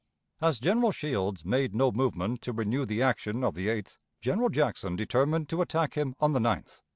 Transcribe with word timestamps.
As 0.41 0.57
General 0.59 0.91
Shields 0.91 1.45
made 1.45 1.75
no 1.75 1.91
movement 1.91 2.41
to 2.41 2.53
renew 2.53 2.87
the 2.87 3.03
action 3.03 3.43
of 3.43 3.53
the 3.53 3.67
8th, 3.67 3.99
General 4.19 4.49
Jackson 4.49 4.95
determined 4.95 5.47
to 5.49 5.61
attack 5.61 5.93
him 5.93 6.15
on 6.19 6.33
the 6.33 6.39
9th. 6.39 6.81